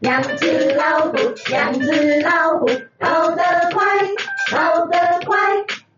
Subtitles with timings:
[0.00, 1.12] 两只老虎，
[1.50, 2.66] 两只老虎，
[2.98, 3.84] 跑得快，
[4.50, 5.38] 跑得快。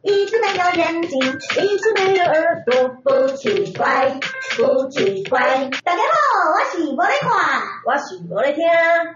[0.03, 4.11] 一只没有眼睛，一只没有耳朵，不奇怪，
[4.57, 5.71] 不奇怪。
[5.85, 8.65] 大家好，我是无咧看，我是无咧听，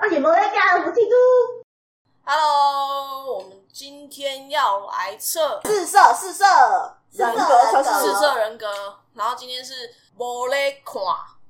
[0.01, 1.17] 我是无咧教福气猪。
[2.25, 6.45] Hello，我们今天要来测四色四色
[7.11, 7.43] 人格
[7.73, 8.69] 测试，四色人格。
[9.15, 9.75] 然后今天是
[10.17, 11.03] 无咧看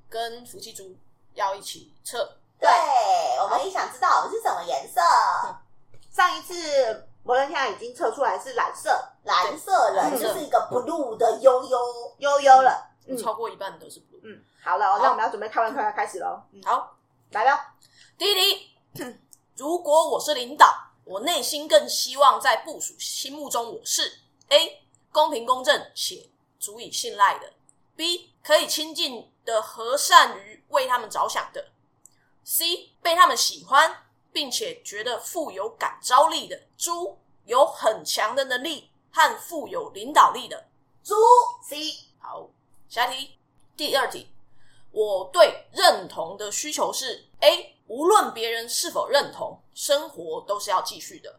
[0.09, 0.97] 跟福气猪
[1.35, 2.39] 要一起测。
[2.59, 2.69] 对，
[3.43, 5.01] 我们也想知道我们是什么颜色。
[5.45, 5.57] 嗯、
[6.11, 8.91] 上一次无咧看已经测出来是蓝色，
[9.25, 11.79] 蓝色了就是一个 blue 的悠悠
[12.19, 12.91] 悠悠了。
[13.07, 14.21] 嗯，超过一半都是 blue。
[14.25, 16.43] 嗯，好了，那我们要准备开完开开始喽。
[16.65, 16.97] 好，
[17.31, 17.75] 来吧，
[18.17, 18.73] 第一题。
[19.57, 26.29] 如果我是领导，我内心更希望在部署心目中我是 A 公平公正且
[26.59, 27.53] 足以信赖的
[27.95, 31.65] ，B 可以亲近的和善于为他们着想的
[32.47, 40.69] ，C 被他们喜欢并且觉得富有感召力的猪，有很强的能力和富有领导力的
[41.03, 41.15] 猪
[41.69, 41.93] C。
[42.21, 42.49] 好，
[42.89, 43.33] 下题，
[43.77, 44.29] 第二题，
[44.93, 47.75] 我对认同的需求是 A。
[47.89, 51.39] 无论别人是否认同，生活都是要继续的。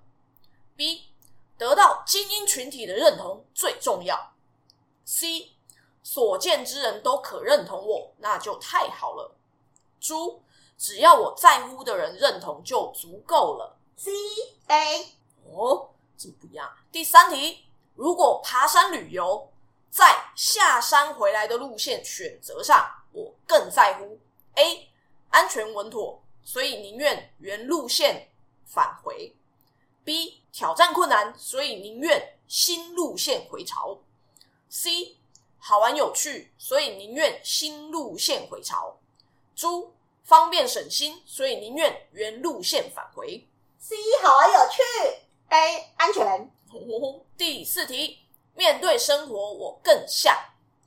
[0.77, 1.03] B
[1.57, 4.33] 得到精英群体的认同最重要。
[5.03, 5.51] C
[6.03, 9.35] 所见之人都可认同我，那就太好了。
[9.99, 10.41] 猪
[10.77, 13.77] 只要我在乎的人认同就足够了。
[13.95, 14.11] C
[14.67, 15.07] A
[15.51, 16.71] 哦，这不一样。
[16.91, 19.51] 第三题，如果爬山旅游，
[19.89, 24.19] 在下山回来的路线选择上，我更在乎
[24.55, 24.89] A
[25.29, 26.21] 安全稳妥。
[26.43, 28.29] 所以宁愿原路线
[28.65, 29.35] 返回。
[30.05, 33.97] B 挑战困难，所以宁愿新路线回潮。
[34.69, 35.17] C
[35.57, 38.95] 好玩有趣，所以宁愿新路线回潮。
[39.55, 39.93] 猪
[40.27, 43.47] 方便省心，所以宁愿原路线返回。
[43.79, 44.81] C 好玩有趣
[45.47, 46.51] ，A 安全。
[47.37, 48.19] 第四题，
[48.53, 50.35] 面对生活，我更像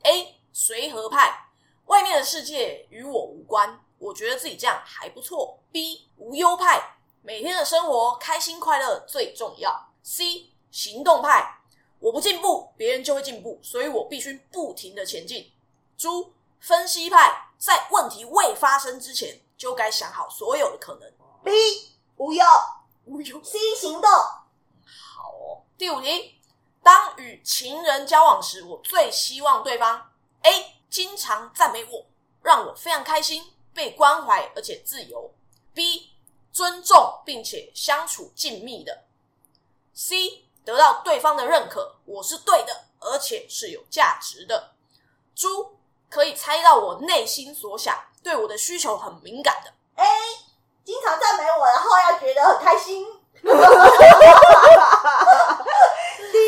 [0.03, 1.49] A 随和派，
[1.87, 3.81] 外面的世界与我无关。
[3.99, 5.59] 我觉得自己这样还不错。
[5.72, 9.91] B 无忧派，每天的生活开心快乐最重要。
[10.03, 11.61] C 行动派，
[11.99, 15.51] 我不进步，别人就会进步，所以我必须不停的前进。
[15.97, 21.12] 猪分析派，在问题未发生之前就该想好所有的可能。
[21.44, 21.53] B
[22.16, 22.44] 无忧，
[23.04, 23.41] 无忧。
[23.44, 24.10] C 行动。
[24.10, 25.62] 好哦。
[25.76, 26.41] 第五题，
[26.82, 30.10] 当与情人交往时，我最希望对方
[30.41, 32.06] A 经常赞美我，
[32.43, 33.53] 让我非常开心。
[33.72, 35.32] 被关怀而且自由
[35.72, 36.10] ，B
[36.53, 39.04] 尊重并且相处静谧的
[39.94, 44.72] ，C 得到对方的认可，我是对的，而且是有价值的。
[45.37, 45.78] 猪
[46.10, 49.72] 可以猜到我内心所想，对我的需求很敏感的。
[49.94, 50.04] A
[50.84, 53.06] 经常赞美我，然后要觉得很开心。
[56.32, 56.38] D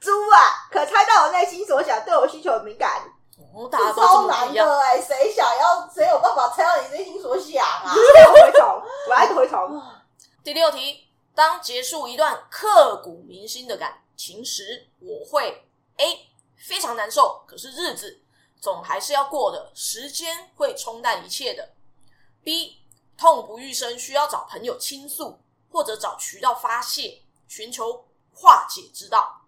[0.00, 3.10] 猪啊，可猜到我内心所想，对我需求很敏感。
[3.54, 5.00] 哦、大家都超难的哎！
[5.00, 5.88] 谁想要？
[5.88, 7.94] 谁有办法猜到你内心所想啊？
[7.94, 9.68] 回头，我爱回头。
[10.42, 15.64] 第六题：当结束一段刻骨铭心的感情时，我会
[15.98, 18.20] A 非常难受，可是日子
[18.64, 21.74] 总还是要过的，时间会冲淡一切的。
[22.42, 22.78] B
[23.18, 25.38] 痛不欲生，需要找朋友倾诉，
[25.70, 29.42] 或者找渠道发泄，寻求化解之道。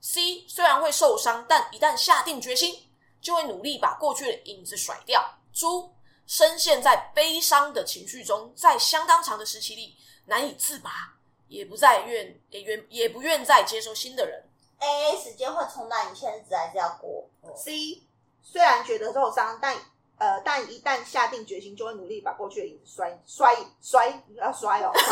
[0.00, 2.82] C 虽然会受伤，但一旦下定决心。
[3.18, 5.20] 就会努力把过去的影子甩掉。
[5.52, 5.92] 猪
[6.26, 9.96] 深陷在悲伤的情绪中，在相当长的时期里
[10.26, 11.16] 难以自拔，
[11.48, 14.48] 也不再愿也愿也不愿再接受新的人。
[14.78, 17.28] A 时间会冲淡一切，日子还是要过。
[17.56, 18.05] C
[18.48, 19.74] 虽然觉得受伤，但
[20.18, 25.06] 呃，但一旦下定决心，就会努力把过去的影子摔摔摔，要摔哦， 摔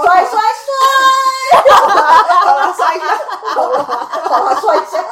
[0.00, 1.62] 摔摔摔，
[2.44, 3.06] 好了，摔一下，
[3.54, 5.02] 好了，好了，摔一下。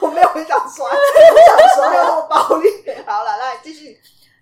[0.00, 2.68] 我没有很想摔，想摔没有那么暴力。
[3.06, 4.00] 好了，来继续。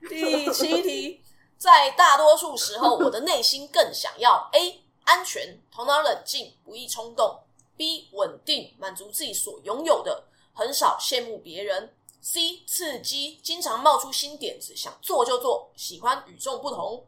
[0.08, 1.25] 第七题，
[1.56, 7.40] 在大多数时候，我的内心更想要 A 安全，头脑冷静，不易冲动
[7.76, 17.05] ；B 稳定，满足自己所拥有的，很少羡慕别人；C 刺激，经常冒出新点子，想做就做，喜欢与众不同；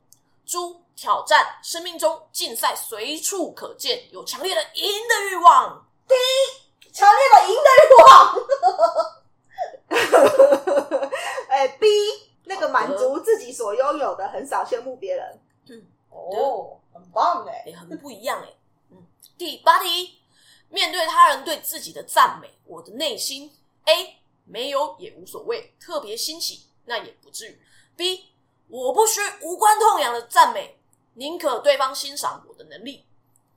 [0.47, 5.87] 猪挑战，生命中竞赛随处可见，有强烈的赢的欲望。
[6.07, 6.15] D
[6.91, 8.11] 强烈的赢的欲望，
[11.49, 11.87] 哎，B
[12.45, 15.41] 那个满足自己所拥有的，很少羡慕别人。
[15.69, 18.49] 嗯，哦，很棒哎，也很不一样哎。
[18.91, 19.07] 嗯，
[19.37, 20.18] 第八题，
[20.71, 23.51] 面对他人对自己的赞美，我的内心
[23.85, 27.61] A 没有也无所谓，特别欣喜，那也不至于。
[27.97, 28.31] B，
[28.69, 30.79] 我不需无关痛痒的赞美，
[31.15, 33.05] 宁可对方欣赏我的能力。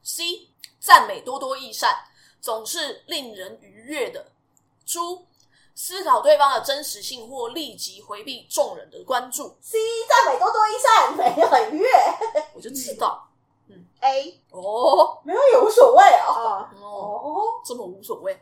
[0.04, 0.50] C，
[0.80, 2.06] 赞美多多益善，
[2.40, 4.32] 总是令人愉悦的。
[4.86, 5.26] 猪，
[5.76, 9.58] 思考对方的真实性或立即回避众人的关注。
[9.62, 9.78] C，
[10.08, 11.90] 赞美多多益善，没很愉悦。
[12.54, 13.31] 我就知道。
[14.02, 16.68] 嗯，A 哦，没有也无所谓哦。
[16.76, 18.40] 哦，哦这么无所谓。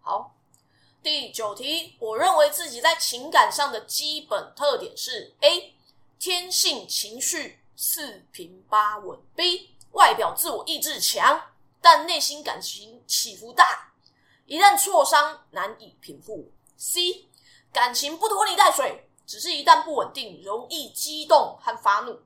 [0.00, 0.30] 好。
[1.02, 5.74] 第九题，我认为自己在情感上的基本特点是：A.
[6.18, 9.68] 天性情绪四平八稳；B.
[9.90, 11.38] 外表自我意志强，
[11.82, 13.92] 但内心感情起伏大，
[14.46, 17.26] 一旦挫伤难以平复；C.
[17.70, 22.18] 感情不拖泥带水，只是一旦不稳定，容易激动和发怒。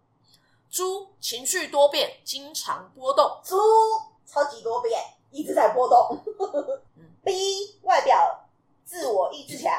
[0.71, 3.41] 猪情绪多变，经常波动。
[3.45, 3.57] 猪
[4.27, 5.01] 超级多变，
[5.31, 6.19] 一直在波动。
[7.25, 7.79] B.
[7.83, 8.45] 外表。
[8.85, 9.71] 自我意志强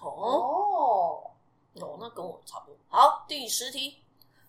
[0.00, 1.30] 哦哦，
[1.74, 2.76] 哦，那跟我差不多。
[2.88, 4.02] 好，第十题，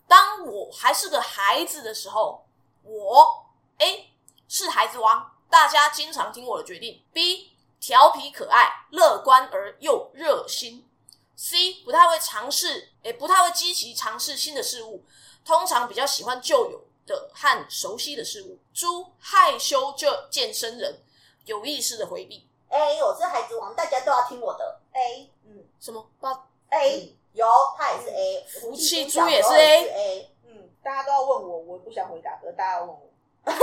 [0.08, 2.42] 当我还是个孩子的时候，
[2.84, 3.44] 我
[3.76, 4.08] A
[4.48, 7.02] 是孩子王，大家经常听我的决定。
[7.12, 10.88] B 调皮可爱，乐观而又热心。
[11.36, 15.04] C 不太会尝试，也不太会积极尝试新的事物，
[15.44, 18.58] 通常比较喜欢旧有的和熟悉的事物。
[18.72, 21.02] 猪害羞就健身人，
[21.44, 22.48] 有意识的回避。
[22.68, 24.80] A，我是孩子王，大家都要听我的。
[24.92, 26.06] A，嗯，什么？
[26.20, 26.30] 八
[26.70, 27.46] A、嗯、有，
[27.76, 29.84] 他也是 A，福气猪也是 A。
[29.84, 33.00] A，嗯，大家都要问我，我不想回答，可是大家要问我。
[33.44, 33.58] 这是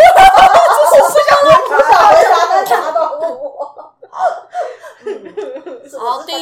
[1.01, 3.49] 不想问，不想回答，大家都问我。
[4.11, 4.19] 好，
[5.99, 6.33] 好，第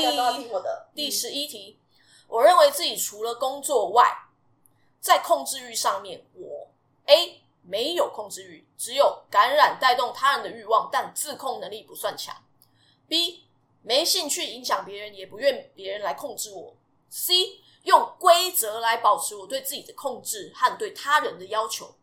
[0.96, 1.80] 第十一题，
[2.28, 4.12] 我认为自己除了工作外，
[5.00, 6.68] 在控制欲上面，我
[7.06, 12.36] A 没有控制欲，只有感染带动他人的欲望，但自控能力不算强。
[13.08, 13.46] B
[13.82, 16.74] 没兴趣影响别人，也不愿别人来控制我。
[17.10, 21.96] C 用规则来保持我对自己的控制和对他人的要求。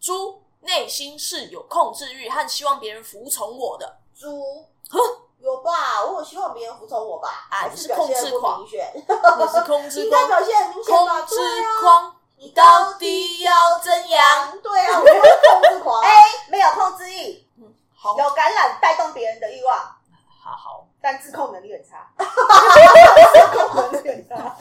[0.00, 3.98] 猪内心是有控制欲和希望别人服从我的。
[4.14, 4.64] 猪
[5.40, 6.04] 有吧？
[6.04, 7.48] 我有希望别人服从我吧？
[7.50, 11.22] 啊， 你是控制狂，你是控制狂，应该表现很明显吧？
[11.22, 11.36] 控制
[11.80, 14.58] 狂，你到底要怎样？
[14.60, 15.12] 对啊，我是
[15.48, 16.02] 控制狂。
[16.02, 16.10] A
[16.50, 19.78] 没有控制欲，嗯，好，有感染带动别人的欲望。
[20.42, 22.12] 好好，但自控能力很差。
[22.18, 22.24] 自
[23.56, 24.56] 控能力很差。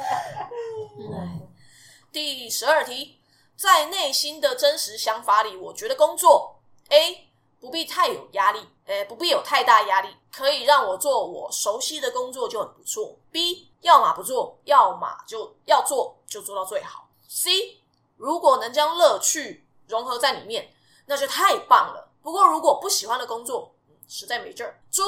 [2.14, 3.20] 第十二题，
[3.58, 13.18] 在内心的真实想法里，我觉得工作 A 不必太有压力，呃，不必有太大压力，可以让我做我熟悉的工作就很不错。
[13.32, 17.08] B 要么不做，要么就要做，就做到最好。
[17.34, 17.80] C
[18.18, 20.74] 如果能将乐趣融合在里面，
[21.06, 22.10] 那就太棒了。
[22.22, 23.72] 不过如果不喜欢的工作，
[24.10, 24.78] 实在没劲儿。
[24.92, 25.02] 猪。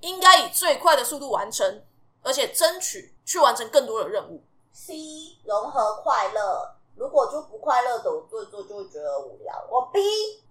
[0.00, 1.84] 应该以最快的速度完成，
[2.22, 4.42] 而且争取去完成更多的任务。
[4.72, 9.54] C 融合快乐，如果就不快乐的，我做一做就会觉得无聊。
[9.70, 10.00] 我 B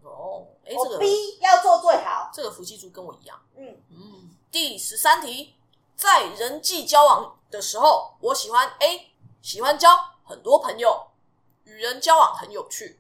[0.04, 2.30] 哦，诶我 B、这个 B、要做最好。
[2.34, 3.38] 这个福气猪跟我一样。
[3.58, 4.36] 嗯嗯。
[4.52, 5.54] 第十三题，
[5.98, 9.12] 在人际交往的时候，我喜欢 A
[9.42, 9.90] 喜欢交
[10.28, 11.08] 很多朋友，
[11.64, 13.00] 与人交往很有趣。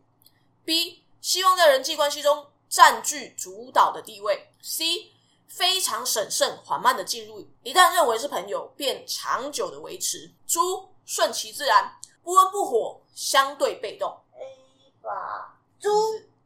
[0.63, 4.53] B 希望在人际关系中占据主导的地位。
[4.61, 5.11] C
[5.47, 10.31] 非常审慎、缓慢的进入，一旦认为是朋友，便长久的维持。
[10.45, 11.93] 猪顺其自然，
[12.23, 14.09] 不温不火，相对被动。
[14.33, 15.89] A 吧，猪。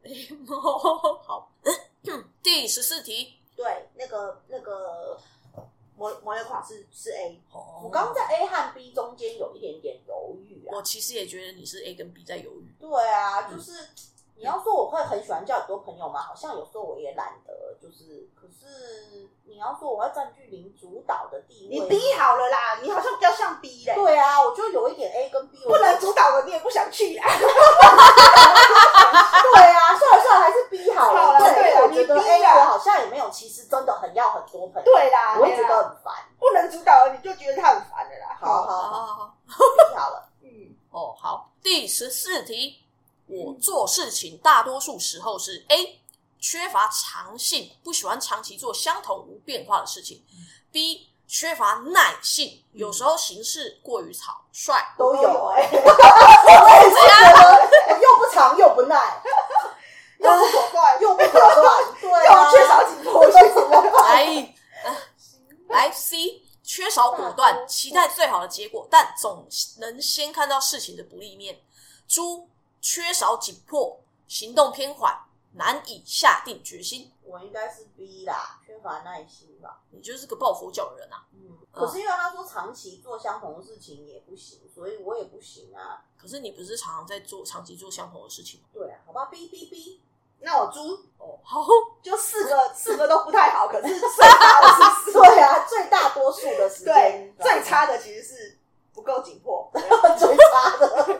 [1.24, 1.52] 好，
[2.42, 5.16] 第十四题，对，那个那个
[6.02, 7.40] 摩摩雷垮是是 A。
[7.52, 10.74] 哦，我刚刚在 A 和 B 中间有一点点犹豫啊。
[10.74, 12.74] 我其实也觉得你是 A 跟 B 在犹豫。
[12.80, 13.72] 对啊，就是。
[13.84, 13.88] 嗯
[14.42, 16.20] 你要说我会很喜欢交很多朋友吗？
[16.20, 18.28] 好像有时候我也懒得，就是。
[18.34, 23.94] 可是你要说我要占据零主导的地位，你 B 好了啦，你好像比较像 B 嘞。
[23.94, 27.30] 对啊，我就有一点 A 跟 B，不能主导的你也不想去啊。
[29.54, 31.38] 对啊，算了算了，还是 B 好了。
[31.38, 34.84] 对，对我觉得 A 我好像也没有，其实真的很要很多朋友。
[34.84, 36.14] 对啦，我会觉得很烦。
[36.40, 38.38] 不能主导的你就觉得他很烦的啦。
[38.40, 39.36] 好好好好
[39.96, 40.30] 好了。
[40.42, 42.78] 嗯，哦好，第十四题。
[43.28, 46.02] 我做事情大多数时候是 A
[46.38, 50.22] 缺乏长性，不喜欢长期做相同无变化的事情。
[50.70, 54.74] B 缺乏耐性，有时候行事过于草率。
[54.98, 55.90] 都有哎、欸， 我
[56.90, 59.22] 这样， 又不长又不耐，
[60.22, 63.40] 又不果断又不果断，对、啊，又缺少紧迫性。
[64.04, 64.56] 来，
[65.68, 69.48] 来 C 缺少果断，期待最好的结果，但总
[69.80, 71.62] 能先看到事情的不利面。
[72.08, 72.48] 猪。
[72.84, 75.16] 缺少紧迫，行动偏缓，
[75.54, 77.14] 难以下定决心。
[77.22, 79.84] 我应该是 B 啦，缺乏耐心吧。
[79.92, 81.28] 你就是个抱佛脚的人啊。
[81.32, 86.04] 嗯，可是因为他说长期做相同的事情也不行，所以我也不行啊。
[86.18, 88.70] 可是你不是常常在做长期做相同的事情吗？
[88.74, 90.02] 对啊，好吧，B B B。
[90.44, 90.80] 那我猪
[91.18, 91.62] 哦，好，
[92.02, 94.68] 就四个四个都不太好，可是最差的
[95.06, 98.58] 是 对啊，最大多数的时间，对，最差的其实是
[98.94, 101.20] 不够紧迫， 最差的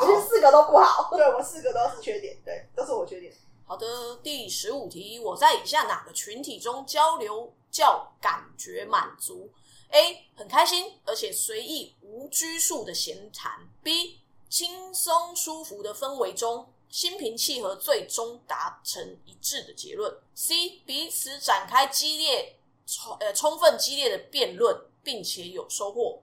[0.00, 3.32] 其实四个都不好，对，我四个都是缺点，对，都是我缺点。
[3.66, 3.86] 好的，
[4.22, 9.50] 第十五题，我在以下哪个群体中交流较感觉满足
[9.90, 10.26] ？A.
[10.36, 13.52] 很开心而且随意无拘束的闲谈
[13.82, 14.18] ；B.
[14.50, 16.66] 轻松舒服的氛围中。
[16.94, 20.16] 心平气和，最终达成一致的结论。
[20.32, 22.54] C 彼此展开激烈、
[22.86, 26.20] 充呃充分激烈的辩论，并且有收获。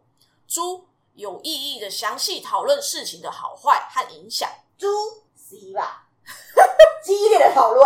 [0.48, 0.86] 猪
[1.16, 4.50] 有意义的详细讨论事情的好坏和影响。
[4.78, 4.88] 猪
[5.36, 6.06] C 吧，
[7.04, 7.86] 激烈的讨论，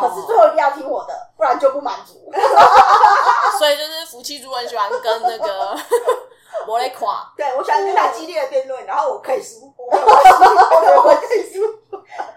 [0.00, 2.32] 可是最后一定要听我的，不然就不满足。
[3.58, 5.78] 所以就是夫妻猪很喜欢跟那个
[6.66, 11.78] 我来垮，对我喜欢跟他激烈的辩论，然后我可以输，我可以输。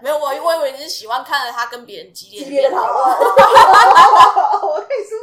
[0.00, 2.98] 没有我，我以为你是喜欢看着他跟别人激烈激烈的讨论。
[4.62, 5.18] 我可以说。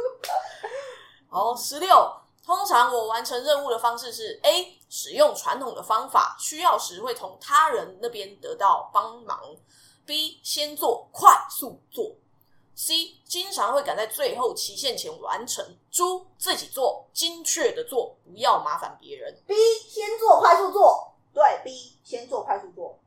[1.28, 2.16] 好，十六。
[2.44, 4.76] 通常我完成任务的方式是：A.
[4.88, 9.38] 使用传统的方法，需要时会从他人那边得到帮忙
[10.04, 10.38] ；B.
[10.42, 12.16] 先做，快速做
[12.76, 13.14] ；C.
[13.24, 15.64] 经常会赶在最后期限前完成。
[15.92, 19.40] 猪自己做，精确的做，不要麻烦别人。
[19.46, 19.54] B.
[19.88, 21.14] 先做，快速做。
[21.32, 21.96] 对，B.
[22.02, 22.98] 先做，快速做。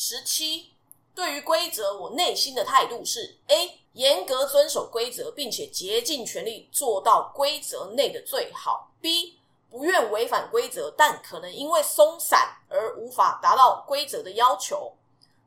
[0.00, 0.70] 十七。
[1.12, 3.80] 对于规则，我内心的态度是：A.
[3.94, 9.34] 严格遵守规则，并且竭尽全力做到规则内的最好；B.
[9.68, 14.94] 不愿违反规则，但可能因为松散而无法达到规则的要求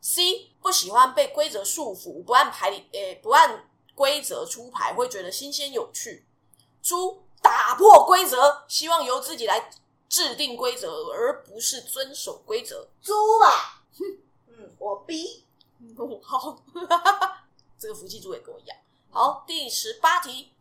[0.04, 0.48] ；C.
[0.62, 6.26] 不喜欢被规则束缚，不按牌理，诶，不按规则出牌会觉得新鲜有趣。
[6.84, 9.72] 猪打破规则，希望由自己来
[10.10, 12.90] 制定规则，而不是遵守规则。
[13.02, 14.20] 猪吧，嗯，
[14.82, 15.46] 我 B。
[16.24, 16.58] 好，
[17.78, 18.76] 这个福气猪也跟我一样。
[19.12, 20.52] 好，第十八题，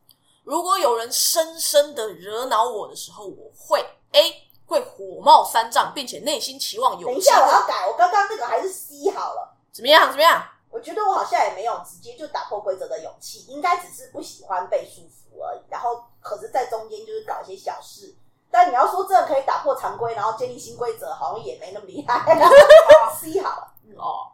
[0.44, 7.08] 如果有人深深的惹恼我的时候，我会 A 会火冒三丈，并且内心期望有。
[7.08, 9.56] 等一下，我要改，我刚刚那个还是 C 好了。
[9.72, 10.08] 怎么样？
[10.08, 10.46] 怎么样？
[10.70, 15.60] 我觉得我好像也没有直接就打破规则的勇气，应该只是不喜欢被束缚而已。
[15.68, 18.14] 然后，可是在中间就是搞一些小事。
[18.50, 22.18] 但你要说真的可以打破常规，然后建立新规则，好像也没那么厉害。
[23.20, 23.72] C 好了。
[23.86, 24.32] 嗯、哦。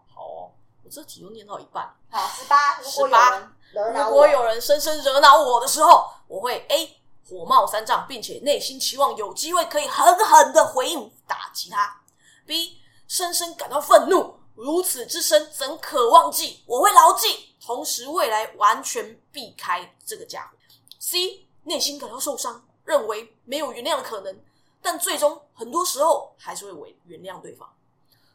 [0.84, 3.52] 我这题又念到一半，好，十八，十八。
[3.72, 6.96] 如果有人深深惹恼我的时候，我会 A
[7.28, 12.00] 火冒三丈，并且内心期望有机会可以狠狠的回应打击他
[12.46, 12.76] ；B
[13.08, 16.62] 深深感到愤怒，如此之深怎可忘记？
[16.66, 20.56] 我会牢记，同时未来完全避开这个家伙
[21.00, 24.40] ；C 内心感到受伤，认为没有原谅的可能，
[24.80, 27.68] 但最终很多时候还是会为原谅对方。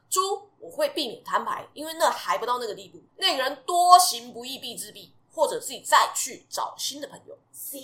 [0.09, 2.99] 猪，我会避免摊牌，因为那还不到那个地步。
[3.15, 7.37] 那个人多行不义必自毙，或者自己再去找新的朋友。
[7.53, 7.79] C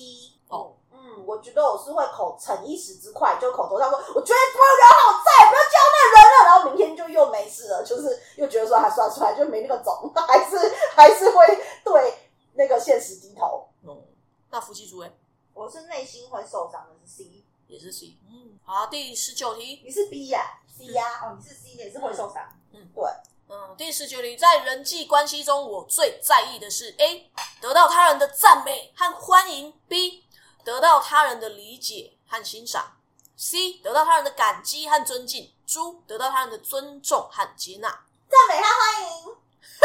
[0.49, 10.57] 哦，嗯，我觉得我是会口逞一时之快，就口头上说，我觉得不要聊好，再也不要叫那人了，然后明天就又没事了，就是又觉得说还算出来就没那个种， 还是
[10.93, 11.45] 还是会
[11.85, 12.13] 对
[12.55, 13.69] 那个现实低头。
[13.83, 14.03] 嗯，
[14.49, 15.17] 那夫妻猪诶，
[15.57, 18.15] 我是内心会受伤的，是 C，也是 C。
[18.29, 22.47] 嗯，好，第十九题，你是 B 呀、啊？C 呀，哦，你是 C，也是会受伤。
[22.73, 23.03] 嗯，对，
[23.49, 30.25] 嗯，第十九题，在人际关系中，我最在意的是 A 得到他人的赞美和欢迎，B
[30.63, 32.95] 得到他人的理解和欣赏
[33.35, 38.05] ，C 得到他人的感激和尊敬，猪得到他人的尊重和接纳。
[38.29, 39.35] 赞美和欢迎，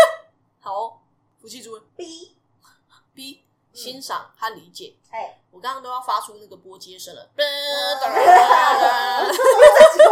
[0.60, 0.98] 好、哦，
[1.40, 2.36] 福气猪 B
[3.14, 3.42] B
[3.74, 4.94] 欣赏和理解。
[5.10, 7.30] 哎、嗯，我刚刚都要发出那个波接声了。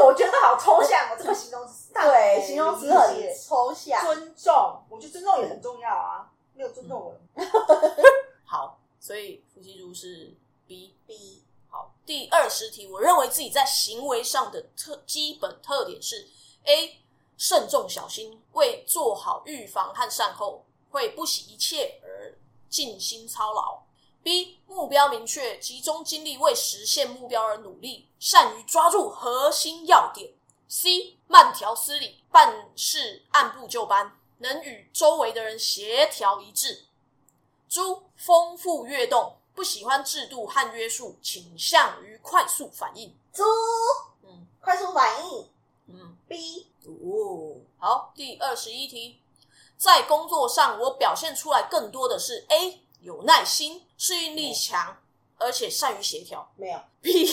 [0.04, 1.92] 我觉得好抽象哦，这个形容词。
[1.92, 4.04] 对，形容词很抽象。
[4.04, 6.30] 尊重，我觉得尊重也很重要啊。
[6.54, 7.14] 没有尊重我。
[8.44, 10.34] 好，所以福气猪是
[10.66, 11.44] B B。
[11.68, 16.28] 好，第二十题，我认为自己在行为上的特基本特点是
[16.64, 16.96] ：A.
[17.36, 22.09] 慎重小心，为做好预防和善后，会不惜一切而
[22.70, 23.82] 尽心操劳。
[24.22, 30.32] B 目标明确，集中精力为实现目标而努力，善于抓住核心要点。
[30.68, 36.84] C 慢条斯理，办事按部就班，能与周围的人协调一致。
[37.68, 43.16] 猪丰富跃动，不喜欢制度和约束，倾向于快速反应。
[43.32, 43.42] 猪，
[44.22, 45.48] 嗯，快速反应。
[45.86, 49.18] 嗯，B 哦，好，第二十一题。
[49.80, 54.94] 在工作上，我表现出来更多的是 A 有耐心、适应力强，
[55.38, 56.52] 而且善于协调。
[56.54, 57.26] 没有 B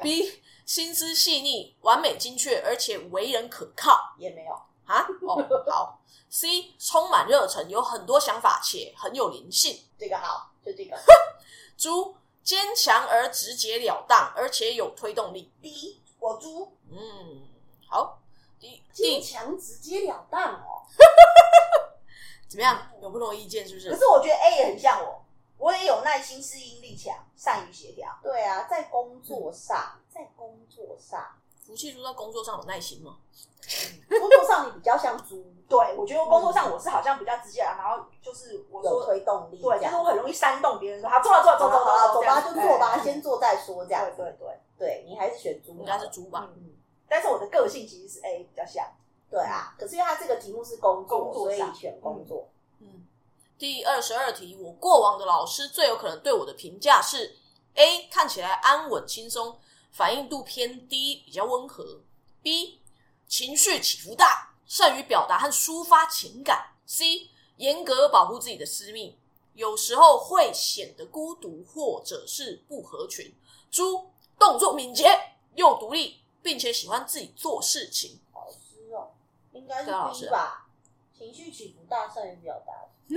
[0.00, 4.14] B 心思细腻、完美精确，而且为人可靠。
[4.16, 4.52] 也没有
[4.86, 5.06] 啊？
[5.28, 5.98] 哦，好。
[6.30, 9.84] C 充满热忱，有很多想法且很有灵性。
[9.98, 10.98] 这个好，就这个。
[11.76, 15.52] 猪坚强而直截了当，而且有推动力。
[15.60, 16.74] B 我猪。
[16.90, 17.42] 嗯，
[17.86, 18.21] 好。
[18.92, 20.82] 坚强直截了当哦。
[22.48, 22.78] 怎么样？
[23.00, 23.90] 有不同意见是不是？
[23.90, 25.24] 可是我觉得 A 也很像我，
[25.58, 28.18] 我也有耐心、适应力强、善于协调。
[28.22, 31.24] 对啊，在工作上，在工作上，
[31.66, 33.16] 福气猪在工作上有耐心吗？
[34.20, 46.74] 工作上你比较像猪，对，我觉得工作上我是好像比较直接，然后就是我有推动力，对，就是我很容易煽动别人说，好，做了做了，走走走走吧，就做吧，先做再说，这样，对对对，对你还是选猪，应该是猪吧，嗯，
[47.12, 48.90] 但是我的个性其实是 A 比较像，
[49.30, 52.48] 对啊，可是因为它这个题目是工作，所以选工作，
[52.80, 53.06] 嗯，
[53.58, 57.36] 第二十二题，我过往的老师最有可能对我的评价是
[57.74, 59.58] A 看起来安稳轻松，
[59.90, 62.00] 反应度偏低，比较温和
[62.42, 62.78] ，B。
[63.28, 66.74] 情绪起伏大，善于表达和抒发情感。
[66.86, 69.18] C 严格保护自己的私密，
[69.54, 73.34] 有时候会显得孤独或者是不合群。
[73.70, 75.18] 猪动作敏捷
[75.54, 78.20] 又独立，并且喜欢自己做事情。
[78.34, 79.10] 老师哦，
[79.52, 80.66] 应该是 B 吧？
[81.16, 82.72] 情绪起伏大，善于表达。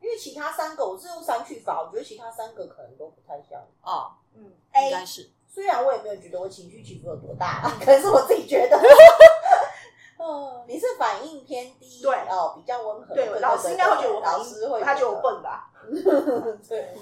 [0.00, 4.18] 因为其他三个我是用删去法，我觉得其他三个可能都不太像啊。
[4.34, 4.52] 嗯，
[4.84, 5.30] 应该是。
[5.48, 8.76] 虽然我也没有觉得我情绪起伏有多大，可能是我自己觉得。
[10.18, 13.14] 嗯，你是反应偏低，对哦，比较温和。
[13.14, 15.70] 对，老师应该会觉得我老师会，他觉得我笨吧？
[16.68, 16.96] 对，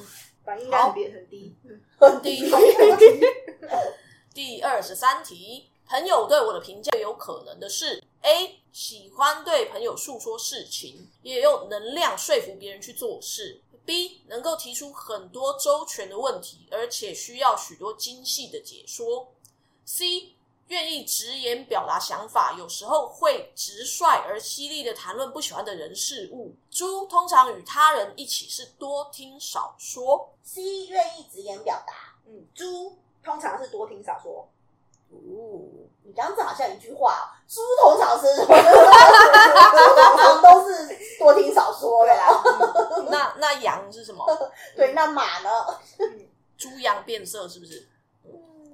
[0.44, 0.94] 反应应该很
[1.28, 1.56] 低，
[1.98, 3.20] 很低，很低。
[4.32, 13.60] 第二十三题，朋友对我的评价有可能的是：A 喜欢对朋友诉说事情，也有能量说服别人去做事。
[13.84, 19.32] B 能够提出很多周全的问题，而且需要许多精细的解说。
[19.84, 20.34] C
[20.68, 26.54] 愿意直言表达想法，有时候会直率而犀利的谈论不喜欢的人事物。
[26.70, 30.32] 猪通常与他人一起是多听少说。
[30.44, 32.14] C 愿意直言表达。
[32.28, 34.48] 嗯，猪通常是多听少说。
[35.10, 35.18] 哦，
[36.04, 38.54] 你刚刚这好像一句话，猪通常是什么？
[38.56, 42.42] 通常都是多听少说的啦。
[43.10, 44.24] 那那羊是什么？
[44.76, 45.50] 对，那马呢？
[46.56, 47.88] 猪羊变色是不是？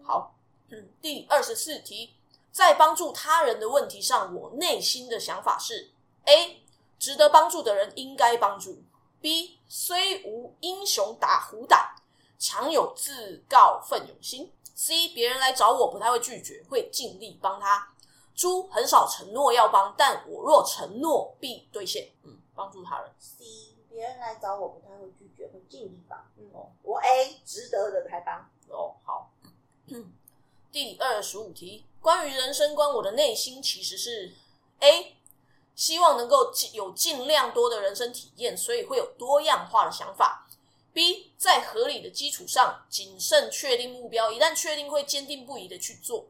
[0.05, 0.35] 好，
[0.71, 2.15] 嗯，第二十四题，
[2.53, 5.91] 在帮助他人的问题上，我内心的想法是
[6.27, 6.63] ：A，
[6.99, 8.83] 值得帮助的人应该帮助
[9.23, 11.95] ；B，虽无英雄打虎胆，
[12.39, 14.53] 常有自告奋勇心。
[14.75, 17.93] C 别人来找我不太会拒绝，会尽力帮他。
[18.35, 22.11] 猪很少承诺要帮，但我若承诺必兑现。
[22.25, 23.11] 嗯，帮助他人。
[23.19, 23.45] C
[23.89, 26.19] 别人来找我不太会拒绝，会尽力帮。
[26.37, 28.47] 嗯，哦我 A 值得的才帮。
[28.69, 29.31] 哦，好。
[29.87, 30.13] 嗯，
[30.71, 34.35] 第二十五题，关于人生观，我的内心其实是
[34.81, 35.17] A，
[35.75, 40.46] 希望能够有尽量多的人生体验，所以会有多样化的想法。
[40.97, 46.25] B 在合理的基础上谨慎确定目标，一旦确定会坚定不移的去做。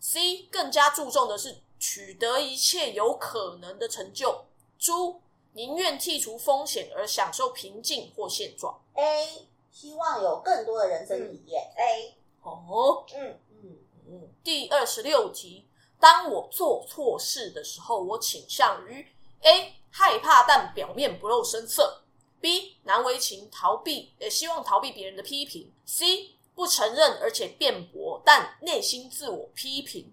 [0.00, 4.44] C 更加注重的是取得一切有可能的成就。
[4.78, 5.22] 猪
[5.54, 8.78] 宁愿剔除风险而享受平静或现状。
[8.96, 11.72] A 希望有更多的人生体验。
[11.74, 14.28] 嗯、A 哦，嗯嗯嗯。
[14.44, 15.66] 第二十六题，
[15.98, 19.06] 当我做错事的时候，我倾向于
[19.40, 22.01] A 害怕但表面不露声色。
[22.42, 25.72] B 难为情，逃避，也希望逃避别人的批评。
[25.86, 30.12] C 不承认，而且辩驳，但内心自我批评。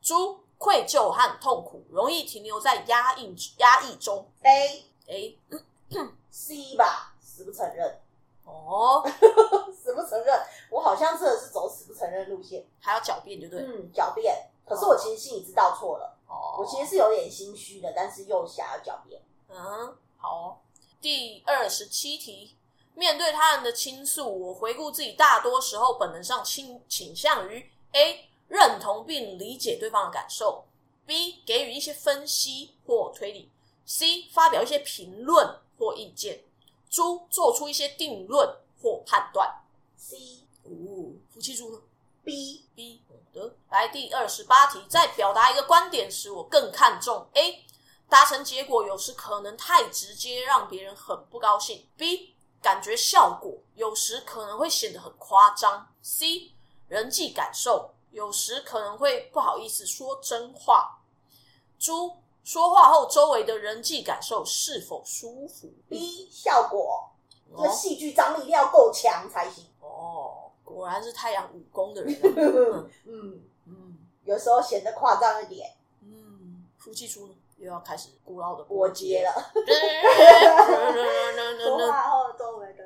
[0.00, 4.26] 猪愧疚和痛苦，容易停留在压抑压抑中。
[4.42, 5.38] A A
[6.30, 8.00] C 吧，死不承认。
[8.44, 9.04] 哦，
[9.70, 13.64] 死不承认，我好像真的是走死不承认路线，还要狡辩，对不对？
[13.66, 14.48] 嗯，狡辩。
[14.64, 16.16] 可是我其实心里知道错了。
[16.26, 19.20] 哦，我其实是有点心虚的，但是又想要狡辩。
[19.50, 20.62] 嗯，好。
[21.00, 22.54] 第二十七题，
[22.94, 30.64] 面对他人的倾诉，我回顾自己，大多时候本能上倾倾向于 A 认同并理解对方的感受
[31.06, 33.50] ，B 给予一些分析或推理
[33.86, 36.42] ，C 发表一些评论或意见，
[36.90, 39.62] 猪做出一些定论或判断。
[39.96, 40.16] C
[40.64, 41.80] 哦，夫妻猪呢
[42.22, 47.64] ？B B 好的，来第二十八题，在表达一个观点时，我更看重 A。
[48.10, 51.86] 达成结果有时可能太直接，让别人很不高兴。
[51.96, 55.86] B 感觉效果有时可能会显得很夸张。
[56.02, 56.52] C
[56.88, 60.98] 人际感受有时可能会不好意思说真话。
[61.78, 67.10] 猪说话后周围的人际感受是否舒服？B 效果，
[67.52, 69.64] 哦这戏剧张力一定要够强才行。
[69.80, 72.20] 哦，果然是太阳武功的人、
[73.06, 75.76] 嗯，嗯有时候显得夸张一点。
[76.02, 79.52] 嗯，夫妻猪呢又要开始古老的过节了。
[81.60, 81.92] 说。
[81.92, 82.82] 话后周围的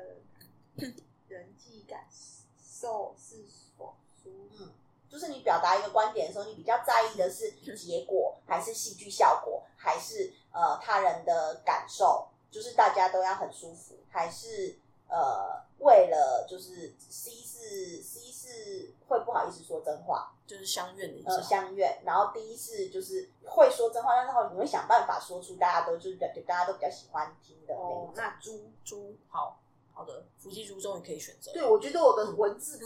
[0.75, 0.93] 人
[1.29, 3.45] 人际感受是
[3.77, 4.65] 否舒服？
[5.09, 12.27] 就是你表达一个观点的时候，你比较在意的是结果，还是戏剧效果，还是呃他人的感受？
[12.51, 21.41] 就是大家都要很舒服，还是呃为了就是 C 是 C 是会不好意思说真话，就是相怨的意呃思。
[21.43, 22.01] 相怨。
[22.05, 26.15] 然后第一是就是会说真话，但是后你会想办法说出大家都就是
[26.47, 27.85] 大家都比较喜欢听的那种。
[27.85, 29.59] 哦那猪猪好
[29.93, 31.51] 好的，伏羲猪终于可以选择。
[31.53, 32.79] 对，我觉得我的文字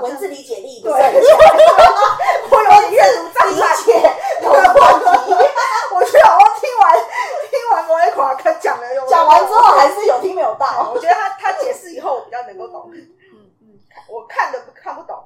[0.00, 3.76] 文字理解力对 我有点阅读障理碍。
[3.84, 3.92] 解
[4.42, 5.34] 有问题。
[5.94, 6.94] 我觉得我听完
[7.50, 10.90] 听完摩耶垮跟讲了有讲完之后还是有听没有到。
[10.94, 12.90] 我觉得他他解释以后我比较能够懂。
[12.94, 13.10] 嗯
[13.60, 15.21] 嗯，我看的看不懂。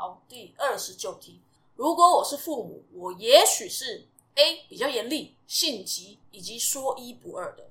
[0.00, 1.38] 嗯，好，第二十九题，
[1.76, 7.68] 如果我是父母，我也许是 A 比较严厉、性急以及说一不二的。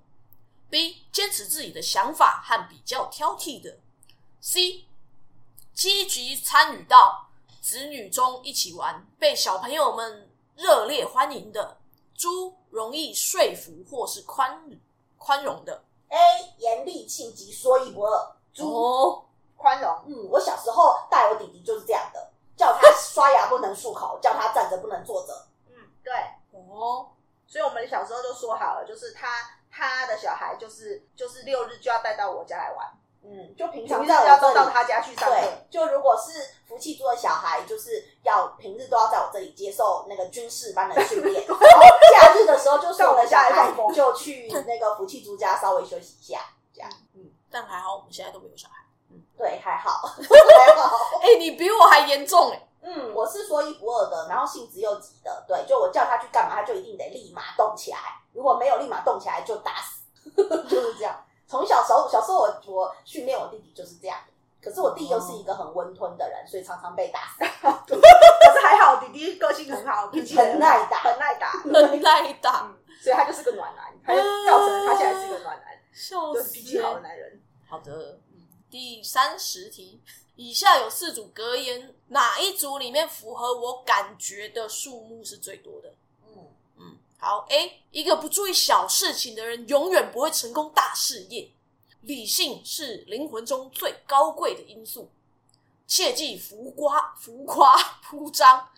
[0.70, 3.80] ；B 坚持自己的想法和比较挑剔的。
[4.42, 4.86] ；C
[5.74, 7.30] 积极参与到
[7.62, 11.78] 子女中一起玩，被小朋友们热烈欢迎的；
[12.16, 14.70] 猪容易说服或是宽
[15.18, 15.84] 宽容的。
[16.10, 16.18] A
[16.60, 18.36] 严厉性急，说一不二。
[18.54, 19.26] 猪，哦，
[19.60, 19.92] 宽容。
[20.08, 25.34] 嗯，我小时候带我弟弟就是这样的，叫他刷牙不能漱口，叫他站着不能坐着。
[25.68, 26.14] 嗯，对。
[26.52, 27.12] 哦，
[27.46, 29.28] 所以我们小时候就说好了，就是他
[29.72, 32.88] 他的小孩就是就是六日就要带到我家来玩，
[33.24, 34.66] 嗯，就平平常日要都在我这里。
[34.66, 35.36] 到他家去上课。
[35.36, 41.86] 对，就如果是福气猪的小孩，就是要平日都要在我这里接受那个军事班的训练， 然后
[42.20, 46.40] 假日的时候就送我的小孩 就去那个福气猪家稍微休息一下，
[46.74, 46.90] 这样。
[47.14, 48.79] 嗯，但还好我们现在都没有小孩。
[49.40, 50.98] 对，还好， 还好。
[51.22, 57.98] 哎、你比我还严重哎、嗯，我是说一不二的，然后性子又急的，对，就我叫他去干嘛，他就一定得立马动起来，
[58.34, 60.04] 如果没有立马动起来就打死，
[60.68, 61.16] 就是这样。
[61.48, 64.18] 从小时候，小时候我我训练我弟弟就是这样，
[64.62, 67.40] 可是我弟又是一个很温吞的人，所以常常被打死，
[67.88, 76.34] 可是还好，弟弟个性很好，脾气很耐打很耐打，很耐打，嗯，所以他就是个暖男，他就造成了他现在是一个暖男，笑死！
[76.34, 77.42] 就是脾气好的男人。
[77.68, 78.20] 好的，
[78.70, 80.00] 第三十题，
[80.36, 85.94] 以下有四组格言，哪一组里面符合我感觉的数目是最多的？
[86.28, 91.52] 嗯，嗯，好，A，一个不注意小事情的人，永远不会成功大事业。
[92.02, 95.10] 理性是灵魂中最高贵的因素，
[95.86, 98.70] 切忌浮夸、 浮夸铺张。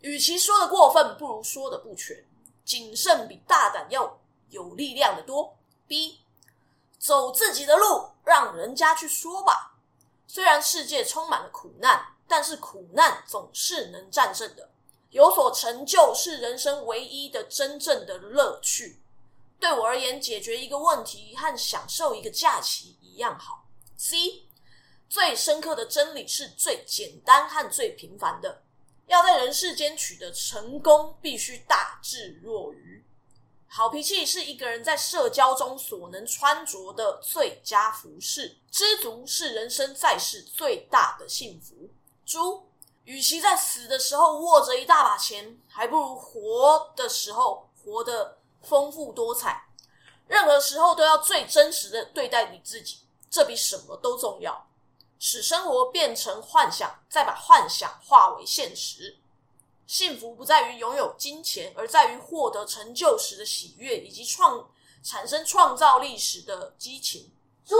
[0.00, 2.24] 与其说的过分，不如说的不全。
[2.64, 5.56] 谨慎比大胆要有力量的多。
[5.86, 6.20] B，
[6.98, 9.76] 走自己的路，让人家去说吧。
[10.26, 14.70] 虽然世界充满了苦难，但是苦难总是能战胜的。
[15.10, 18.98] 有所成就是人生唯一的真正的乐趣。
[19.60, 23.66] 对我而言，解决一个问题和享受一个假期一样好。
[23.98, 24.46] C，
[25.08, 28.62] 最深刻的真理是最简单和最平凡的。
[29.06, 32.81] 要在人世间取得成功，必须大智若愚。
[33.74, 38.58] 好脾气是一个人在社交中所能穿着的最佳服饰。
[38.70, 41.88] 知足是人生在世最大的幸福。
[42.26, 42.68] 猪，
[43.04, 49.66] 与其在死的时候握着一大把钱，还不如活的时候活得丰富多彩。
[50.28, 52.98] 任何时候都要最真实的对待你自己，
[53.30, 54.66] 这比什么都重要。
[55.18, 59.16] 使生活变成幻想，再把幻想化为现实。
[59.86, 64.68] 幸福不在于拥有金钱，而在于获得成就时的喜悦，以及创
[65.02, 67.30] 产生创造力时的激情。
[67.64, 67.76] 猪，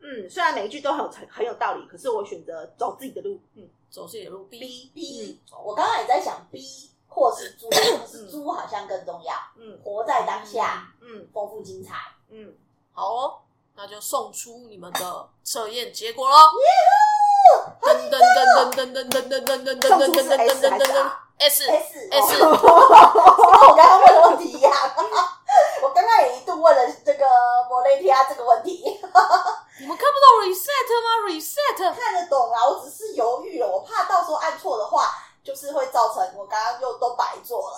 [0.00, 3.40] 嗯，虽然每一句都很有很有道理，可是我选择走自己的路。
[3.54, 4.44] 嗯走自己的路。
[4.44, 9.34] B B B，、我刚刚也在想 B 或是猪， 可是猪好像更重要。
[9.56, 11.94] 嗯活在当下，嗯丰富精彩。
[12.28, 12.54] 嗯，
[12.92, 13.38] 好哦，
[13.74, 16.36] 那就送出你们的测验结果喽！
[17.80, 24.72] 噔噔噔噔噔噔噔噔噔噔噔噔噔噔噔噔 S S S， 我刚刚问的问题一样。
[25.82, 27.24] 我刚刚也一度问了这个
[27.68, 28.82] 摩雷提亚这个问题，
[29.80, 35.10] 你们看不懂 reset 吗？reset 看得懂啊，我只是犹豫了，我怕到时候按错的话，
[35.44, 37.76] 就是会造成我刚刚又都白做了。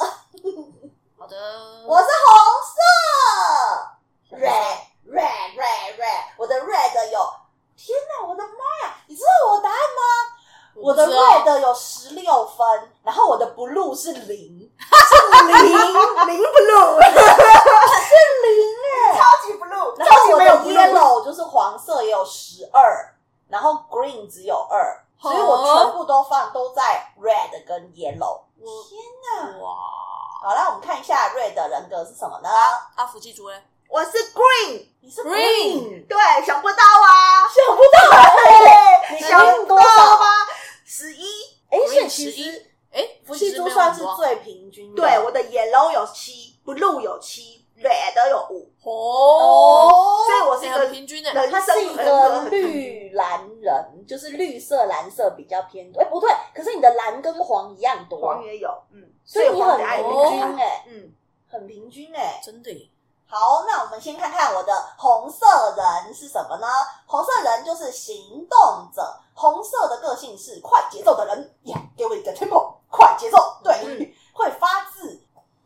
[1.19, 1.37] 好的，
[1.87, 7.33] 我是红色，red red red red，我的 red 有，
[7.77, 8.95] 天哪，我的妈呀！
[9.07, 10.03] 你知道我的答案吗？
[10.77, 14.31] 我的 red 有十六分，然后我的 blue 是零， 是
[15.49, 18.15] 零零 blue，是
[18.47, 18.55] 零
[18.87, 23.13] 哎，超级 blue，然后我的 yellow 就是黄色也有十二，
[23.49, 28.43] 然后 green 只有二，所以我全部都放都在 red 跟 yellow。
[28.61, 29.03] 天
[29.43, 29.59] 哪！
[29.59, 29.71] 哇，
[30.45, 32.49] 好，那我们看一下 red 的人格是什么呢？
[32.95, 39.51] 阿福记住嘞，我是 green，你是 Green 对，想不到啊，想不到哎，你你想不到。
[39.57, 40.21] 想多少？
[40.21, 40.27] 吗？
[40.85, 41.27] 十一，
[41.71, 45.03] 哎，所以 Green 其实哎，福气猪算是最平均的。
[45.03, 56.03] 对，我的 yellow 有七，blue 有七，red 有五，哦，所以我是一你个平均的，人他是一个绿蓝人，就是绿色蓝色比较偏多。
[56.03, 61.13] 哎，不对，可是你的蓝跟黄一样多，黄也有，嗯，所以你很爱平哦均哎，嗯，
[61.49, 62.41] 很平均哎。
[62.45, 62.89] 真的耶，
[63.27, 66.67] 好，那我们先看看我的红色人是什么呢？
[67.07, 75.23] 红色人就是行动者，红色的个性是快节奏的人，耶、给我一个 tempo，快节奏，对，嗯 会发自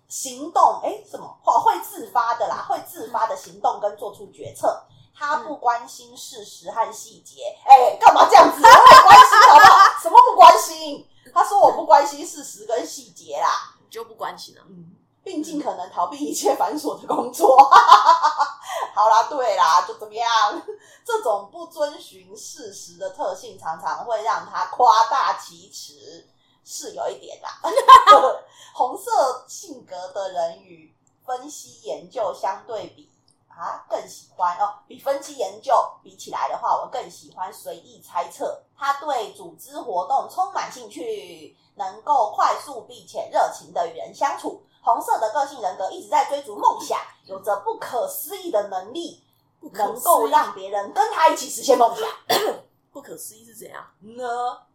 [0.08, 1.26] 行动，哎，什么？
[1.44, 4.84] 哦，会自发的啦，会自发的行动跟做出决策。
[5.16, 8.60] 他不关心事实和细节，哎，干嘛这样子？
[8.60, 9.78] 我很关心，好不好？
[10.02, 11.08] 什么不关心？
[11.32, 13.76] 他说我不关心事实跟细节啦。
[13.88, 14.62] 就不关心了。
[14.68, 14.90] 嗯，
[15.22, 17.56] 并尽可能逃避一切繁琐的工作。
[18.92, 20.60] 好啦，对啦，就怎么样？
[21.06, 26.26] 这种不遵循事实的特性，常常会让他夸大其词，
[26.64, 27.60] 是有一点啦。
[28.74, 30.92] 红色性格的人与
[31.24, 33.08] 分析研究相对比
[33.48, 34.74] 啊，更喜欢哦。
[34.88, 35.72] 比分析研究
[36.02, 38.62] 比起来的话，我更喜欢随意猜测。
[38.76, 44.62] 他对组织活动充满兴趣，能够快速并且热情的与人相处。
[44.82, 49.22] 红色的个性人格一直在追逐梦想，有着不可思议的能力，
[49.72, 52.08] 能够让别人跟他一起实现梦想。
[52.94, 53.84] 不可思议是怎样？
[54.16, 54.24] 呢，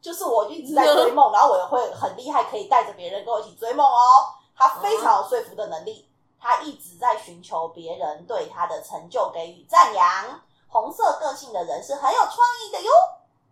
[0.01, 4.35] 就是我一直在追梦，然后我也会很厉害，可以带着别人跟我一起追梦哦。
[4.53, 10.41] 他非常有说服的能力，他一直在寻求别人对他的成就给予赞扬。
[10.67, 12.91] 红色个性的人是很有创意的哟，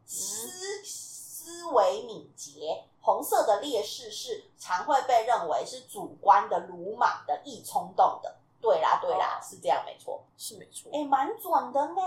[0.06, 2.84] 思思维敏捷。
[3.00, 8.36] 红色的劣势是常会被认为是主观的、鲁莽的、易冲动的。
[8.60, 10.92] 对啦，对啦，是这样，没错，是没错。
[10.92, 12.02] 哎，蛮准的呢。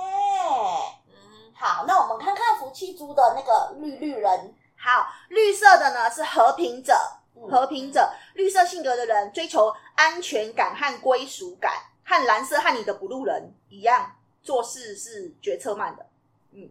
[1.51, 4.55] 嗯，好，那我们看看福气猪的那个绿绿人。
[4.77, 6.95] 好，绿色的呢是和平者，
[7.37, 11.73] 嗯和平者，绿色性格的人追求安全感和归属感，
[12.05, 14.11] 和蓝色和你的 blue 人一样，
[14.43, 16.07] 做事是决策慢的。
[16.53, 16.71] 嗯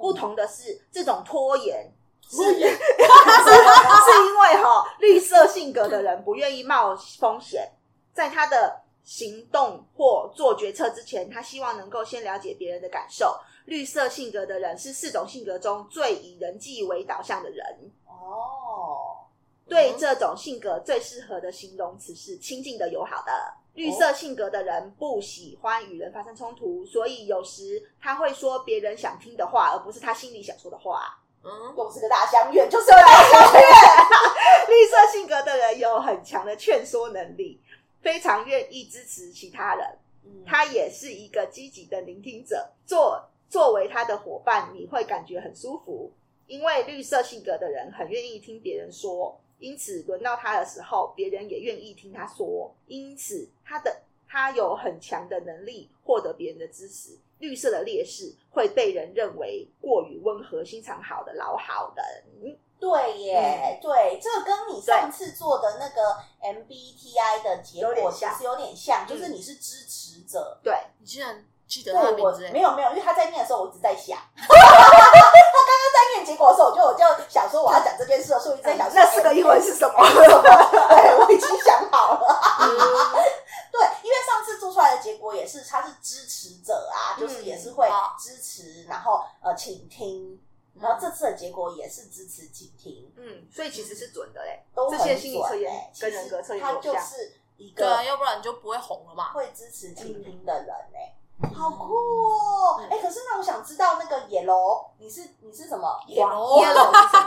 [0.00, 1.92] 不同的是，这种拖延
[2.22, 7.68] 是是是因为哈、哦，绿色性格的人不愿意冒风险，
[8.12, 13.40] 在他的行动或做决策之前，他希望能够先了解别人的感受。
[13.68, 17.64] 绿色性格的人是四种性格中最以人际为导向的人。
[18.06, 19.26] 哦，
[19.68, 23.32] 对这种性格最适合的形容词是亲近的、友好的。
[23.74, 31.18] 绿色性格的人不喜欢与人发生冲突，所以有时他会说别人想听的话，而不是他心里想说的话。
[31.44, 33.62] 嗯，又是个大相怨，就是个大相怨。
[34.66, 37.60] 绿色性格的人有很强的劝说能力，
[38.00, 39.86] 非常愿意支持其他人。
[40.24, 46.12] 嗯他也是一个积极的聆听者，作作为他的伙伴，你会感觉很舒服，
[46.46, 57.18] 因为绿色性格的人很愿意听别人说，因此轮到他的时候，别人也愿意听他说，因此他的他有很强的能力获得别人的支持。
[57.38, 62.58] 绿色的劣势会被人认为过于温和、心肠好的老好人。
[62.80, 70.58] 对耶，对，这个跟你上次做的那个 MBTI 的结果其实有点像，嗯就是你是支持者。
[70.64, 72.48] 对，你竟然记得我他的名字？
[72.50, 74.18] 没有没有，因为他在念的时候，我一直在想。
[74.36, 79.94] 他刚刚在念结果的时候，我就我就想说我要讲这件事的时候，一直在想说 那四个英文是什么？
[79.94, 82.40] 对，我已经想好了。
[82.60, 82.66] 嗯
[83.70, 87.86] 对，因为上次做出来的结果也是，他是支持者啊，嗯就是也是会
[88.18, 90.40] 支持，然后呃倾听，
[90.80, 94.64] 然后这次的结果也是支持倾听，嗯，所以其实是准的嘞。
[94.74, 99.32] 都很这些心理测验准欸跟人格测验他有像就是一对啊，个要不然你就不会红了嘛。
[99.32, 102.80] 会支持倾听的人哎、嗯好酷哦！
[102.80, 106.60] 嗯哎、可是那我想知道那个 yellow，你是你是什么 Yellow？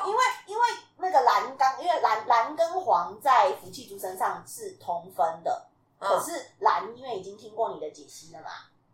[0.08, 0.62] 因为因为
[0.98, 8.50] 那个蓝刚，因为蓝蓝跟黄在福气猪身上是同分的，可嗯，是蓝因为已经听过你的解析了嘛，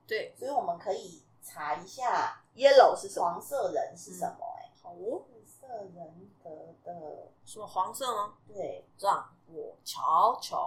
[0.08, 3.26] 对，所以我们可以查一下 Yellow 是什么？
[3.26, 4.72] 黄色人是什么、欸？
[4.84, 5.24] 好哦。
[5.34, 6.50] 绿色人格
[6.84, 8.34] 的什么黄色吗？
[8.48, 10.58] 对，让我瞧瞧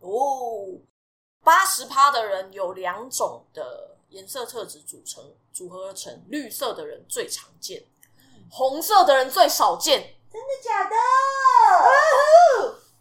[0.00, 0.76] 哦，
[1.42, 7.84] 八十趴的人有两种的颜色特质组成组合而成，绿色的人最常见，
[8.50, 10.16] 红色的人最少见。
[10.30, 10.96] 真的假的？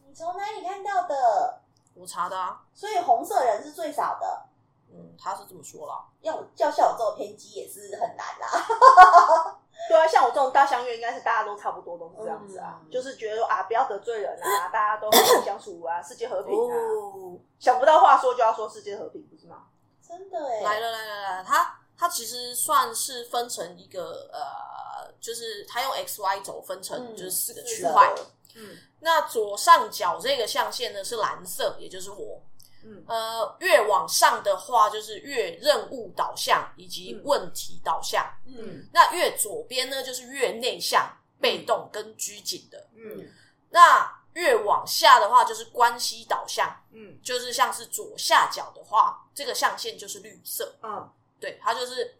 [0.07, 1.61] 你从哪里看到的？
[1.93, 2.63] 我查的啊。
[2.73, 4.45] 所以红色人是最少的。
[4.91, 6.05] 嗯，他是这么说啦。
[6.21, 9.58] 要叫像我这种偏激也是很难啦。
[9.87, 16.75] 对啊，像我这种大乡月，应该是大家都差不多都是这样子啊，嗯、就是觉得啊，不要得罪人啊，大家都和平相处啊，世界和平啊。
[16.75, 19.67] 哦、想不到话说就要说世界和平，不是吗？
[20.05, 28.13] 真的哎，来了来了来了，他他其实算是分成一个呃，就是他用 X Y 轴分成就是四个区块。
[28.55, 32.41] 嗯，那左上角这个象限呢是蓝色，也就是我。
[32.83, 38.25] 嗯，呃，越往上的话，就是越任务导向以及问题导向。
[38.45, 42.87] 嗯，那越左边呢，就是越内向、被动跟拘谨的。
[42.95, 43.29] 嗯，
[43.69, 46.73] 那越往下的话，就是关系导向。
[46.91, 50.75] 嗯，就是像是左下角的话，这个象限就是绿色。
[50.81, 52.15] 嗯，对，它就是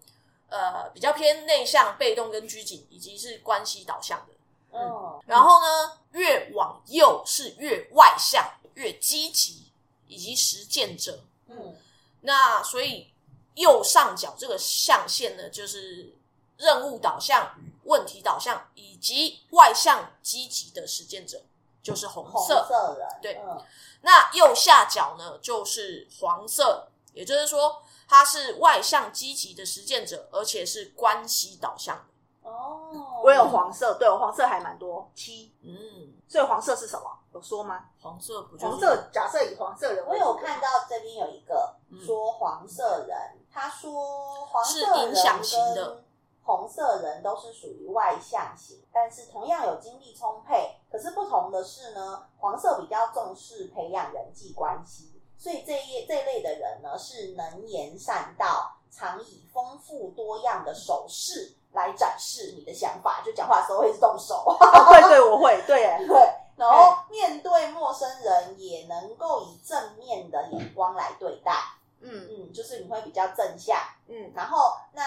[0.49, 4.33] 呃比较偏内向、被动跟拘谨，以及是关系导向的。
[4.71, 9.68] 嗯，然后呢，越往右是越外向、越积极。
[10.09, 11.77] 以及实践者，嗯，
[12.21, 13.13] 那所以
[13.53, 16.13] 右上角这个象限呢，就是
[16.57, 21.43] 任务导向问题导向，以及外向积极的实践者，
[21.81, 22.33] 就是红色。
[22.33, 23.39] 红色人，对。
[23.45, 23.63] 嗯、
[24.01, 32.49] 那右下角呢，就是黄色，也就是说，它是外向积极的实践者，而且是关系导向的。
[32.49, 35.53] 哦，我有黄色，对我黄色还蛮多，七。
[35.61, 37.18] 嗯，所以黄色是什么？
[37.33, 37.85] 有说吗？
[38.01, 39.09] 黄色不就是黄色？
[39.11, 46.03] 假设以黄色人，我有看到这边有一个说黄色人，嗯、他说黄色人跟
[46.41, 50.75] 红色人都是属于外向型，但是同样有精力充沛。
[50.91, 64.43] 可是不同的是呢，黄色比较重视培养人际关系，所以这一这一类的人呢是能言善道，常以丰富多样的手势来展示你的想法，就讲话的时候会是动手。
[64.49, 64.57] 哦、
[64.89, 66.35] 对对，我会对对。
[66.59, 71.53] 然后面对陌生人也能够以正面的眼光来对待，
[72.01, 74.31] 嗯嗯，就是你会比较正向，嗯。
[74.35, 75.03] 然后那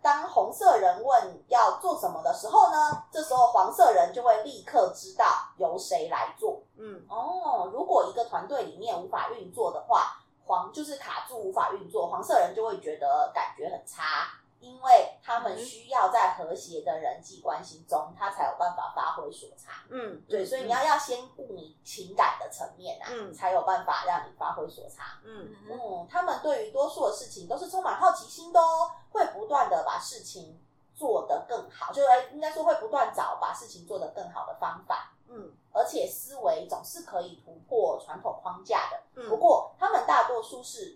[0.00, 5.26] 当红色人问要做什么的时候呢，这时候黄色人就会立刻知道
[5.58, 7.70] 由谁来做，嗯哦。
[7.70, 14.28] 如果一个团队里面无法运作的话，黄就是卡住无法运作，黄色人就会觉得感觉很差。
[14.64, 19.74] 因为他们需要在和谐的人际关系中，他才有办法发挥所长。
[19.90, 25.04] 嗯，对，所以你要要先顾你情感的层面啊，嗯，才有办法让你发挥所长。
[25.22, 30.58] 嗯嗯，他们对于多数的事情都是充满好奇心的哦，会不断的把事情
[30.94, 35.10] 做得更好，就哎应该说会不断找把事情做得更好的方法。
[35.26, 39.02] 嗯，而且思维总是可以突破传统框架的。
[39.16, 40.93] 嗯，不过他们大多数是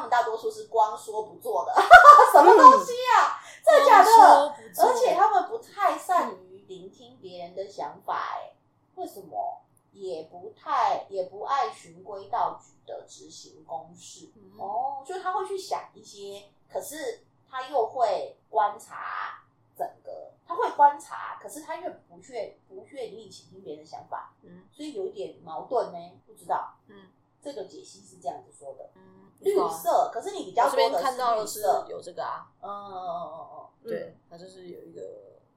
[0.00, 1.74] 他们大多数是光说不做的，
[2.32, 3.36] 什么东西啊？
[3.36, 4.54] 嗯、真的假的？
[4.78, 8.54] 而且他们不太善于聆听别人的想法，哎，
[8.94, 9.60] 为什么？
[9.92, 14.30] 也不太也不爱循规蹈矩的执行公事。
[14.36, 19.42] 嗯、哦，就是他会去想一些，可是他又会观察
[19.76, 27.10] 整个，他会观察，可是他又不愿不愿意倾听别人的想法，嗯，所以有一点矛盾呢，不知道，嗯，
[27.42, 29.29] 这个解析是这样子说的，嗯。
[29.40, 35.00] 绿色，可是你比较多的看到的是有这个啊，嗯嗯嗯嗯嗯，对，它就是有一个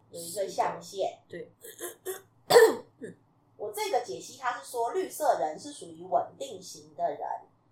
[0.10, 1.52] 有一个象限，对。
[3.58, 7.20] 我这个解析，它是说绿色人是属于稳定型的人，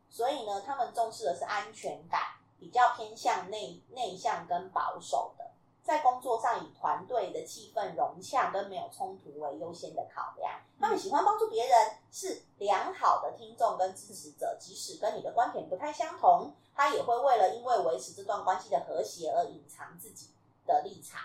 [0.10, 2.21] 所以呢，他们重视的是安全感，
[2.58, 5.41] 比较偏向内内向跟保守的。
[5.84, 10.60] 在工作上，以团队的气氛融洽跟没有冲突为优先的考量。
[10.80, 14.56] 他们喜欢帮助别人，是良好的听众跟支持者。
[14.60, 20.30] 即使跟你的观点不太相同，他也会为了因为维持这段关系的和谐而隐藏自己
[20.65, 21.20] 的立场，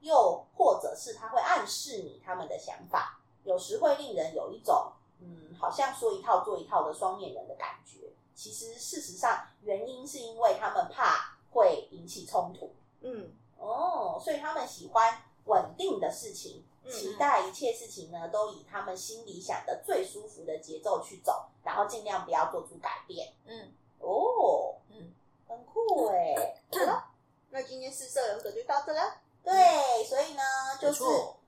[0.00, 3.18] 又或者是他会暗示你他们的想法。
[3.44, 8.12] 有时会令人有一种嗯，好像说一套做一套的双面人的感觉。
[8.34, 12.74] 其实事实上，原因是因为他们怕会引起冲突。
[13.00, 13.32] 嗯。
[13.62, 23.32] 哦，所以他们喜欢稳定的事情，期待一切事情呢都以他们心里想的最舒服的节奏去走，然后尽量不要做出改变。
[23.46, 25.12] 嗯，哦，嗯，
[25.46, 26.34] 很酷哎。
[26.72, 27.04] 好了，
[27.50, 29.18] 那今天四色人格就到这了。
[29.44, 30.42] 对，所以呢，
[30.80, 31.04] 就是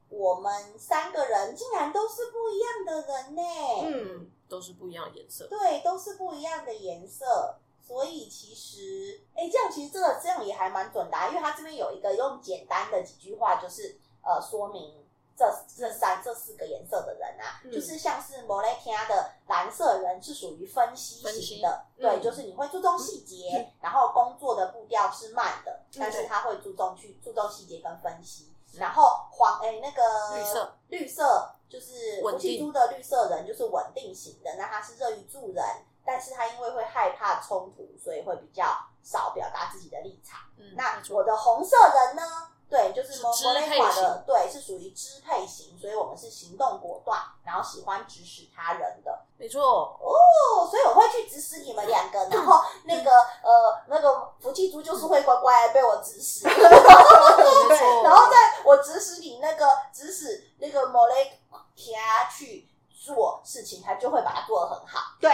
[0.08, 3.42] 我们三个人竟然都是不一样的人呢。
[3.82, 5.46] 嗯，都是不一样的颜色。
[5.48, 7.58] 对，都是不一样的颜色。
[7.86, 15.04] 所以其实，哎，这样其实这个这样也还蛮准的，因为它这边有一个用简单的几句话，就是呃说明
[15.36, 15.44] 这
[15.76, 28.50] 这三这四个颜色的人啊，嗯、就是像是莫雷提亚的蓝色人是属于分析型的，析对，嗯、就是你会注重细节，嗯、然后工作的步调是慢的，但是他会注重去注重细节跟分析。
[28.76, 30.76] 然后黄哎那个绿色。
[30.88, 32.38] 绿色就是稳定。
[32.38, 35.64] 福气猪的绿色人就是稳定型的，那他是乐于助人，
[36.04, 38.64] 但是他因为会害怕冲突，所以会比较
[39.02, 40.40] 少表达自己的立场。
[40.56, 42.22] 嗯，那我的红色人呢？
[42.66, 49.16] 对，就是是摩支配摩雷卡的，对，是属于支配型，所以我们是行动果断，然后喜欢指使他人的。
[49.36, 53.10] 没错，哦，所以我会去指使你们两个，然后那个
[53.42, 56.48] 呃那个福气猪就是会乖乖被我指使，
[58.02, 61.40] 然后在我指使你那个指使那个摩雷
[61.76, 65.14] 卡去做事情，他就会把它做得很好。
[65.20, 65.30] 对，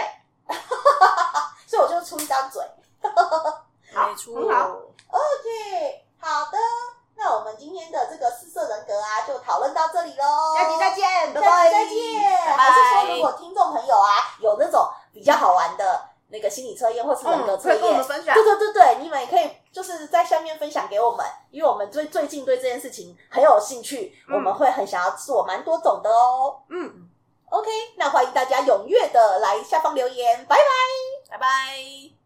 [1.67, 2.61] 所以我就出一张嘴。
[3.93, 4.69] 好没错，很好
[5.09, 6.57] OK，好的，
[7.15, 10.55] 那我们今天的这个四色人格啊，就讨论到这里喽。
[10.55, 12.21] 下期再见，拜拜，再见。
[12.45, 26.61] 拜拜还是说，如果听众朋友啊有那种比较好玩的那个心理测验或是人格测嗯可以跟我验，们分享对对对对，你们也可以就是在下面分享给我们，因为我们最最近对这件事情很有兴趣，嗯我们会很想要做蛮多种的哦。
[26.69, 27.09] 嗯。
[27.51, 30.63] OK，那欢迎大家踊跃的来下方留言，拜拜。
[31.29, 32.20] 拜拜。